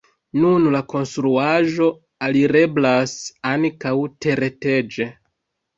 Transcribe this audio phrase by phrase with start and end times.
[0.43, 1.91] Nun la konstruaĵo
[2.29, 3.17] alireblas
[3.55, 3.95] ankaŭ
[4.27, 5.15] tereteĝe.